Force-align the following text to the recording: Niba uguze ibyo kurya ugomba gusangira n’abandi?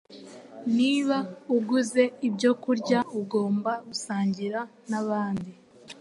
Niba 0.77 1.17
uguze 1.55 2.03
ibyo 2.27 2.51
kurya 2.63 2.99
ugomba 3.19 3.71
gusangira 3.89 4.59
n’abandi? 4.89 5.51